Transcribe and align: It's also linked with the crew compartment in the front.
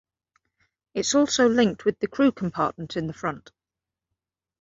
It's 0.95 1.13
also 1.13 1.47
linked 1.47 1.85
with 1.85 1.99
the 1.99 2.07
crew 2.07 2.31
compartment 2.31 2.97
in 2.97 3.05
the 3.05 3.13
front. 3.13 3.51